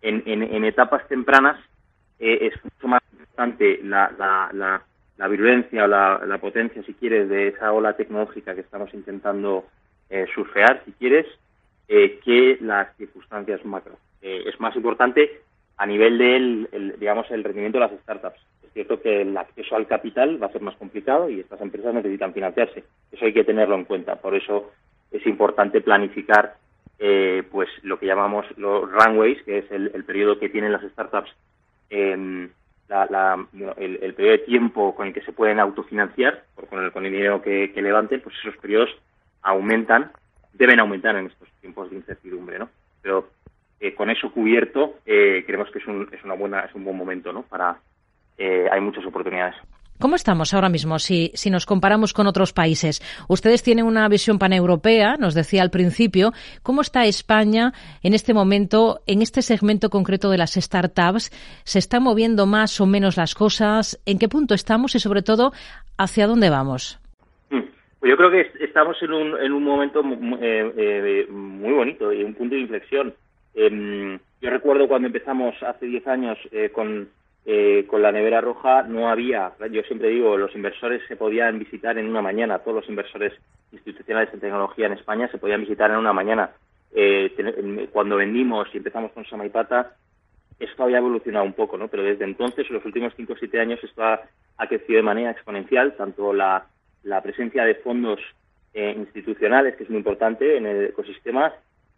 en, 0.00 0.22
en, 0.26 0.64
etapas 0.64 1.06
tempranas 1.08 1.58
eh, 2.20 2.50
es 2.52 2.64
mucho 2.64 2.88
más 2.88 3.02
importante 3.12 3.80
la, 3.82 4.12
la 4.16 4.50
la 4.52 4.82
virulencia 5.28 5.84
o 5.84 5.86
la, 5.86 6.38
potencia, 6.40 6.82
si 6.82 6.94
quieres, 6.94 7.28
de 7.28 7.48
esa 7.48 7.72
ola 7.72 7.94
tecnológica 7.94 8.54
que 8.54 8.60
estamos 8.60 8.92
intentando 8.92 9.64
eh, 10.10 10.26
surfear, 10.34 10.82
si 10.84 10.92
quieres, 10.92 11.26
eh, 11.88 12.20
que 12.24 12.58
las 12.60 12.94
circunstancias 12.96 13.64
macro. 13.64 13.96
Eh, 14.20 14.44
es 14.46 14.60
más 14.60 14.76
importante 14.76 15.40
a 15.78 15.86
nivel 15.86 16.18
del, 16.18 16.96
digamos, 16.98 17.30
el 17.30 17.44
rendimiento 17.44 17.78
de 17.78 17.86
las 17.86 18.00
startups. 18.02 18.38
Es 18.62 18.72
cierto 18.72 19.00
que 19.00 19.22
el 19.22 19.36
acceso 19.36 19.74
al 19.76 19.86
capital 19.86 20.42
va 20.42 20.48
a 20.48 20.52
ser 20.52 20.60
más 20.60 20.76
complicado 20.76 21.30
y 21.30 21.40
estas 21.40 21.60
empresas 21.60 21.94
necesitan 21.94 22.34
financiarse. 22.34 22.84
Eso 23.10 23.24
hay 23.24 23.32
que 23.32 23.44
tenerlo 23.44 23.74
en 23.74 23.84
cuenta. 23.84 24.16
Por 24.16 24.34
eso 24.34 24.72
es 25.10 25.26
importante 25.26 25.80
planificar 25.80 26.56
pues 27.50 27.68
lo 27.82 27.98
que 27.98 28.06
llamamos 28.06 28.46
los 28.56 28.90
runways, 28.90 29.42
que 29.42 29.58
es 29.58 29.70
el, 29.70 29.90
el 29.94 30.04
periodo 30.04 30.38
que 30.38 30.48
tienen 30.48 30.72
las 30.72 30.82
startups 30.82 31.30
la, 32.88 33.46
el, 33.76 34.14
periodo 34.14 34.36
de 34.36 34.44
tiempo 34.44 34.94
con 34.94 35.08
el 35.08 35.14
que 35.14 35.22
se 35.22 35.32
pueden 35.32 35.58
autofinanciar, 35.58 36.44
con 36.68 36.84
el, 36.84 36.92
con 36.92 37.04
el 37.04 37.12
dinero 37.12 37.42
que, 37.42 37.72
levanten, 37.74 38.20
pues 38.20 38.36
esos 38.38 38.56
periodos 38.58 38.90
aumentan, 39.42 40.10
deben 40.52 40.80
aumentar 40.80 41.16
en 41.16 41.26
estos 41.26 41.48
tiempos 41.60 41.90
de 41.90 41.96
incertidumbre, 41.96 42.58
¿no? 42.58 42.68
Pero 43.02 43.28
eh, 43.80 43.94
con 43.94 44.10
eso 44.10 44.30
cubierto, 44.32 44.94
eh, 45.04 45.42
creemos 45.46 45.70
que 45.70 45.78
es 45.78 45.86
un, 45.86 46.08
es 46.12 46.22
una 46.24 46.34
buena, 46.34 46.60
es 46.60 46.74
un 46.74 46.84
buen 46.84 46.96
momento, 46.96 47.32
¿no? 47.32 47.42
Para, 47.42 47.78
eh, 48.38 48.68
hay 48.70 48.80
muchas 48.80 49.04
oportunidades. 49.04 49.56
¿Cómo 49.98 50.16
estamos 50.16 50.52
ahora 50.52 50.68
mismo 50.68 50.98
si, 50.98 51.30
si, 51.34 51.48
nos 51.48 51.64
comparamos 51.64 52.12
con 52.12 52.26
otros 52.26 52.52
países? 52.52 53.00
Ustedes 53.28 53.62
tienen 53.62 53.86
una 53.86 54.06
visión 54.08 54.38
paneuropea, 54.38 55.16
nos 55.16 55.34
decía 55.34 55.62
al 55.62 55.70
principio. 55.70 56.32
¿Cómo 56.62 56.82
está 56.82 57.06
España 57.06 57.72
en 58.02 58.12
este 58.12 58.34
momento, 58.34 59.00
en 59.06 59.22
este 59.22 59.40
segmento 59.40 59.88
concreto 59.88 60.30
de 60.30 60.36
las 60.36 60.52
startups? 60.52 61.30
¿Se 61.64 61.78
están 61.78 62.02
moviendo 62.02 62.44
más 62.44 62.78
o 62.80 62.86
menos 62.86 63.16
las 63.16 63.34
cosas? 63.34 63.98
¿En 64.04 64.18
qué 64.18 64.28
punto 64.28 64.54
estamos 64.54 64.94
y, 64.94 64.98
sobre 64.98 65.22
todo, 65.22 65.52
hacia 65.96 66.26
dónde 66.26 66.50
vamos? 66.50 67.00
Hmm. 67.50 67.62
Pues 67.98 68.10
yo 68.10 68.16
creo 68.18 68.30
que 68.30 68.64
estamos 68.64 68.96
en 69.02 69.12
un, 69.14 69.40
en 69.40 69.52
un 69.52 69.64
momento 69.64 70.02
eh, 70.40 70.72
eh, 70.76 71.26
muy 71.30 71.72
bonito 71.72 72.12
y 72.12 72.22
un 72.22 72.34
punto 72.34 72.54
de 72.54 72.60
inflexión. 72.60 73.14
Em, 73.54 74.18
yo 74.42 74.50
recuerdo 74.50 74.86
cuando 74.86 75.06
empezamos 75.06 75.54
hace 75.62 75.86
10 75.86 76.06
años 76.06 76.38
eh, 76.52 76.68
con 76.68 77.08
eh, 77.48 77.86
con 77.86 78.02
la 78.02 78.10
nevera 78.10 78.40
roja 78.40 78.82
no 78.82 79.08
había, 79.08 79.52
yo 79.70 79.82
siempre 79.82 80.08
digo, 80.08 80.36
los 80.36 80.52
inversores 80.56 81.00
se 81.06 81.14
podían 81.14 81.60
visitar 81.60 81.96
en 81.96 82.08
una 82.08 82.20
mañana, 82.20 82.58
todos 82.58 82.78
los 82.78 82.88
inversores 82.88 83.34
institucionales 83.70 84.34
en 84.34 84.40
tecnología 84.40 84.86
en 84.86 84.94
España 84.94 85.28
se 85.28 85.38
podían 85.38 85.60
visitar 85.60 85.92
en 85.92 85.98
una 85.98 86.12
mañana. 86.12 86.50
Eh, 86.92 87.88
cuando 87.92 88.16
vendimos 88.16 88.66
y 88.72 88.78
empezamos 88.78 89.12
con 89.12 89.24
Samaipata, 89.26 89.94
esto 90.58 90.82
había 90.82 90.98
evolucionado 90.98 91.44
un 91.44 91.52
poco, 91.52 91.78
¿no? 91.78 91.86
Pero 91.86 92.02
desde 92.02 92.24
entonces, 92.24 92.66
en 92.68 92.74
los 92.74 92.84
últimos 92.84 93.12
5 93.14 93.32
o 93.32 93.36
7 93.36 93.60
años, 93.60 93.78
esto 93.84 94.02
ha, 94.02 94.66
crecido 94.66 94.96
de 94.96 95.02
manera 95.04 95.30
exponencial, 95.30 95.94
tanto 95.96 96.32
la, 96.32 96.66
presencia 97.22 97.64
de 97.64 97.76
fondos 97.76 98.18
eh, 98.74 98.92
institucionales, 98.96 99.76
que 99.76 99.84
es 99.84 99.90
muy 99.90 99.98
importante 99.98 100.56
en 100.56 100.66
el 100.66 100.86
ecosistema, 100.86 101.52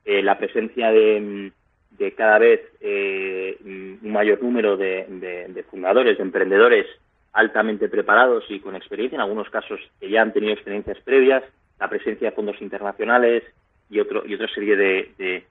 la 0.05 0.38
presencia 0.38 0.90
de, 0.90 1.52
de 1.90 2.12
cada 2.12 2.38
vez 2.38 2.61
eh, 2.80 3.57
un 3.64 4.12
mayor 4.12 4.42
número 4.42 4.76
de, 4.76 5.64
fundadores, 5.71 6.16
de 6.16 6.23
emprendedores 6.23 6.87
altamente 7.33 7.88
preparados 7.88 8.45
y 8.49 8.61
con 8.61 8.76
experiencia, 8.76 9.16
en 9.16 9.23
algunos 9.23 9.50
casos 9.50 9.80
que 10.00 10.11
ya 10.11 10.23
han 10.23 10.33
tenido 10.33 10.52
experiencias 10.52 10.99
previas, 11.00 11.42
la 11.78 11.88
presencia 11.88 12.30
de 12.30 12.37
fondos 12.37 12.61
internacionales 12.61 13.45
y, 13.90 14.00
otro, 14.00 14.26
y 14.26 14.35
otra 14.35 14.49
serie 14.49 14.76
de, 14.76 15.45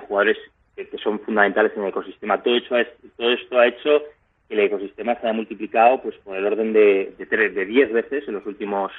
jugadores 0.00 0.38
que, 0.76 0.86
son 1.02 1.20
fundamentales 1.20 1.72
en 1.76 1.82
el 1.82 1.88
ecosistema. 1.88 2.42
Todo, 2.42 2.56
todo 3.16 3.30
esto 3.32 3.58
ha 3.58 3.66
hecho 3.66 4.02
que 4.48 4.54
el 4.54 4.60
ecosistema 4.60 5.14
se 5.14 5.26
haya 5.26 5.32
multiplicado 5.32 6.02
pues 6.02 6.16
por 6.18 6.36
el 6.36 6.46
orden 6.46 6.72
de, 6.72 7.14
de, 7.18 7.48
de 7.50 7.64
10 7.66 7.92
veces 7.92 8.28
en 8.28 8.34
los 8.34 8.46
últimos, 8.46 8.92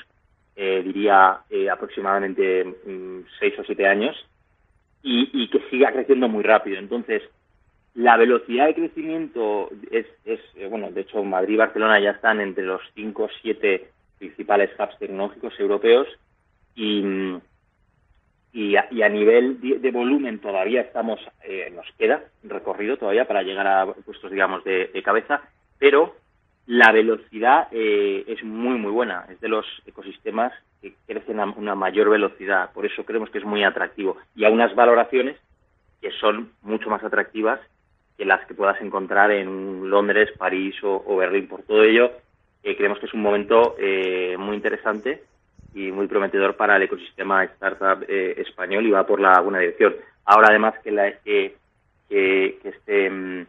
eh, 0.56 0.82
diría, 0.84 1.40
eh, 1.50 1.70
aproximadamente 1.70 2.64
6 3.40 3.54
mm, 3.58 3.62
o 3.62 3.64
7 3.64 3.88
años 3.88 4.16
y, 5.04 5.48
que 5.50 5.60
siga 5.70 5.92
creciendo 5.92 6.28
muy 6.28 6.44
rápido. 6.44 6.78
Entonces, 6.78 7.24
la 7.96 8.18
velocidad 8.18 8.68
de 8.68 8.76
crecimiento 8.76 9.70
es, 9.90 10.06
es 10.26 10.40
eh, 10.56 10.68
bueno, 10.68 10.92
de 10.92 11.02
hecho, 11.02 11.24
Madrid 11.24 11.56
y 11.56 11.58
Barcelona 11.58 12.00
ya 12.00 12.12
están 12.12 12.40
entre 12.40 12.64
los 12.64 12.82
cinco 12.96 13.24
o 13.24 13.30
siete 13.42 13.90
principales 14.20 14.70
hubs 14.78 14.98
tecnológicos 15.00 15.60
europeos 15.60 16.08
y, 16.76 17.04
y, 18.54 18.76
a, 18.76 19.10
nivel 19.10 19.60
de, 19.60 19.92
volumen 19.92 20.40
todavía 20.40 20.82
estamos, 20.82 21.20
eh, 21.44 21.72
nos 21.76 21.86
queda 21.98 22.24
recorrido 22.44 22.98
todavía 22.98 23.28
para 23.28 23.44
llegar 23.44 23.68
a 23.68 23.94
puestos, 23.94 24.32
digamos, 24.32 24.64
de 24.64 25.02
cabeza, 25.04 25.42
pero 25.80 26.16
la 26.68 26.92
velocidad 26.92 27.68
eh, 27.72 28.24
es 28.28 28.44
muy, 28.44 28.78
muy 28.78 28.92
buena. 28.92 29.26
Es 29.30 29.40
de 29.42 29.50
los 29.50 29.66
ecosistemas 29.86 30.54
que 30.82 30.94
crecen 31.08 31.40
a 31.40 31.46
una 31.46 31.76
mayor 31.76 32.10
velocidad. 32.10 32.72
Por 32.74 32.86
eso 32.86 33.04
creemos 33.04 33.30
que 33.30 33.40
es 33.40 33.46
muy 33.46 33.64
atractivo. 33.64 34.18
Y 34.36 34.46
a 34.46 34.50
unas 34.50 34.74
valoraciones 34.76 35.38
que 36.02 36.12
son 36.12 36.52
mucho 36.62 36.90
más 36.90 37.04
atractivas 37.04 37.60
que 38.18 38.26
las 38.26 38.46
que 38.46 38.54
puedas 38.54 38.80
encontrar 38.82 39.32
en 39.32 39.90
Londres, 39.90 40.30
París 40.38 40.76
o, 40.84 41.16
Berlín. 41.18 41.48
Por 41.48 41.64
todo 41.64 41.84
ello, 41.84 42.12
eh, 42.64 42.76
creemos 42.76 43.00
que 43.00 43.08
es 43.08 43.14
un 43.14 43.22
momento 43.22 43.76
eh, 43.80 44.36
muy 44.38 44.56
interesante 44.56 45.24
y 45.74 45.92
muy 45.92 46.08
prometedor 46.08 46.56
para 46.56 46.76
el 46.76 46.84
ecosistema 46.84 47.44
startup 47.46 48.04
español 48.08 48.86
y 48.86 48.92
va 48.92 49.08
por 49.08 49.20
la 49.20 49.40
buena 49.40 49.60
dirección. 49.60 49.96
Ahora, 50.26 50.50
además, 50.50 50.76
que, 50.84 50.92
la, 50.92 51.12
que, 51.20 51.56
que, 52.10 52.60
que 52.62 52.70
este, 52.70 53.10
mm, 53.10 53.46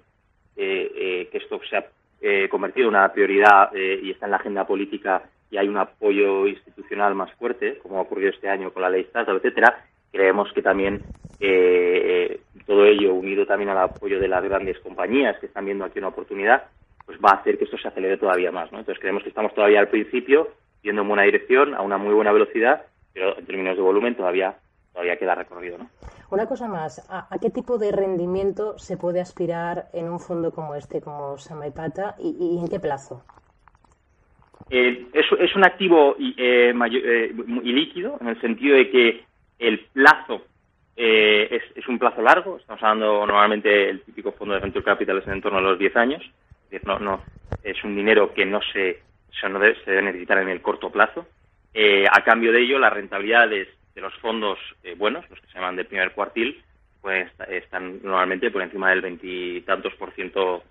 que 0.54 1.31
esto 1.33 1.61
sea 1.69 1.85
eh, 2.22 2.48
convertido 2.48 2.88
en 2.88 2.94
una 2.94 3.12
prioridad 3.12 3.74
eh, 3.74 4.00
y 4.00 4.12
está 4.12 4.26
en 4.26 4.30
la 4.30 4.36
agenda 4.36 4.66
política 4.66 5.22
y 5.50 5.58
hay 5.58 5.68
un 5.68 5.76
apoyo 5.76 6.46
institucional 6.46 7.14
más 7.14 7.32
fuerte, 7.34 7.78
como 7.78 7.98
ha 7.98 8.02
ocurrido 8.02 8.30
este 8.30 8.48
año 8.48 8.72
con 8.72 8.82
la 8.82 8.90
ley 8.90 9.02
Startup, 9.02 9.36
etcétera, 9.36 9.84
creemos 10.10 10.50
que 10.52 10.62
también 10.62 11.02
eh, 11.40 12.40
todo 12.64 12.86
ello, 12.86 13.12
unido 13.12 13.44
también 13.44 13.70
al 13.70 13.78
apoyo 13.78 14.20
de 14.20 14.28
las 14.28 14.42
grandes 14.44 14.78
compañías 14.78 15.36
que 15.40 15.46
están 15.46 15.64
viendo 15.64 15.84
aquí 15.84 15.98
una 15.98 16.08
oportunidad, 16.08 16.64
pues 17.04 17.18
va 17.18 17.30
a 17.30 17.40
hacer 17.40 17.58
que 17.58 17.64
esto 17.64 17.76
se 17.76 17.88
acelere 17.88 18.16
todavía 18.16 18.52
más. 18.52 18.70
¿no? 18.72 18.78
Entonces 18.78 19.00
creemos 19.00 19.24
que 19.24 19.30
estamos 19.30 19.52
todavía 19.52 19.80
al 19.80 19.88
principio, 19.88 20.50
yendo 20.82 21.02
en 21.02 21.08
buena 21.08 21.24
dirección, 21.24 21.74
a 21.74 21.82
una 21.82 21.98
muy 21.98 22.14
buena 22.14 22.32
velocidad, 22.32 22.86
pero 23.12 23.36
en 23.36 23.44
términos 23.44 23.76
de 23.76 23.82
volumen 23.82 24.14
todavía 24.14 24.54
todavía 24.92 25.16
queda 25.16 25.34
recorrido. 25.34 25.78
¿no? 25.78 25.90
Una 26.32 26.46
cosa 26.46 26.66
más, 26.66 27.06
¿a, 27.10 27.28
qué 27.42 27.50
tipo 27.50 27.76
de 27.76 27.92
rendimiento 27.92 28.78
se 28.78 28.96
puede 28.96 29.20
aspirar 29.20 29.88
en 29.92 30.08
un 30.08 30.18
fondo 30.18 30.50
como 30.50 30.74
este, 30.74 31.02
como 31.02 31.36
Samaipata, 31.36 32.14
y, 32.18 32.34
y 32.40 32.58
en 32.58 32.68
qué 32.68 32.80
plazo? 32.80 33.22
Eh, 34.70 35.08
es, 35.12 35.54
un 35.54 35.62
activo 35.62 36.16
eh, 36.18 36.72
eh 36.74 37.34
líquido, 37.64 38.16
en 38.18 38.28
el 38.28 38.40
sentido 38.40 38.78
de 38.78 38.90
que 38.90 39.24
el 39.58 39.80
plazo 39.92 40.40
eh, 40.96 41.60
es, 41.74 41.86
un 41.86 41.98
plazo 41.98 42.22
largo. 42.22 42.56
Estamos 42.56 42.82
hablando 42.82 43.26
normalmente 43.26 43.90
el 43.90 44.00
típico 44.00 44.32
fondo 44.32 44.54
de 44.54 44.60
venture 44.60 44.86
capital 44.86 45.18
es 45.18 45.28
en 45.28 45.42
torno 45.42 45.58
a 45.58 45.60
los 45.60 45.78
10 45.78 45.94
años. 45.96 46.22
No, 46.86 46.98
no, 46.98 47.20
es 47.62 47.84
un 47.84 47.94
dinero 47.94 48.32
que 48.32 48.46
no 48.46 48.60
se, 48.72 49.02
no 49.50 49.58
debe, 49.58 49.76
se 49.84 49.90
debe 49.90 50.04
necesitar 50.04 50.38
en 50.38 50.48
el 50.48 50.62
corto 50.62 50.88
plazo. 50.88 51.26
a 52.10 52.24
cambio 52.24 52.52
de 52.52 52.62
ello, 52.62 52.78
las 52.78 52.94
rentabilidades 52.94 53.68
de 53.94 54.00
los 54.00 54.14
fondos 54.16 54.58
eh, 54.82 54.94
buenos, 54.96 55.28
los 55.30 55.40
que 55.40 55.46
se 55.46 55.54
llaman 55.54 55.76
de 55.76 55.84
primer 55.84 56.12
cuartil, 56.12 56.62
pues 57.00 57.30
están 57.49 58.00
normalmente 58.02 58.50
por 58.50 58.62
encima 58.62 58.90
del 58.90 59.00
veintitantos 59.00 59.92
por 59.94 60.12
ciento 60.12 60.62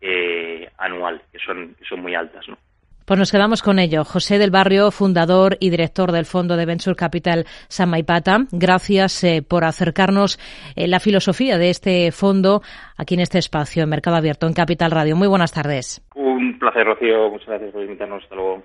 eh, 0.00 0.68
anual, 0.78 1.22
que 1.32 1.38
son, 1.38 1.74
que 1.78 1.84
son 1.84 2.00
muy 2.00 2.14
altas, 2.14 2.46
¿no? 2.48 2.58
Pues 3.06 3.18
nos 3.18 3.32
quedamos 3.32 3.62
con 3.62 3.78
ello. 3.78 4.04
José 4.04 4.36
del 4.36 4.50
Barrio, 4.50 4.90
fundador 4.90 5.56
y 5.60 5.70
director 5.70 6.12
del 6.12 6.26
fondo 6.26 6.58
de 6.58 6.66
Venture 6.66 6.94
Capital 6.94 7.46
San 7.68 7.88
Maipata, 7.88 8.40
gracias 8.52 9.24
eh, 9.24 9.42
por 9.42 9.64
acercarnos 9.64 10.38
la 10.76 11.00
filosofía 11.00 11.56
de 11.56 11.70
este 11.70 12.12
fondo 12.12 12.60
aquí 12.98 13.14
en 13.14 13.20
este 13.20 13.38
espacio, 13.38 13.82
en 13.82 13.88
Mercado 13.88 14.16
Abierto, 14.18 14.46
en 14.46 14.52
Capital 14.52 14.90
Radio. 14.90 15.16
Muy 15.16 15.26
buenas 15.26 15.52
tardes. 15.52 16.06
Un 16.14 16.58
placer, 16.58 16.84
Rocío. 16.84 17.30
Muchas 17.30 17.48
gracias 17.48 17.72
por 17.72 17.82
invitarnos. 17.82 18.22
Hasta 18.24 18.34
luego. 18.34 18.62